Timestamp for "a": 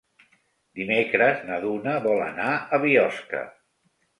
2.55-2.81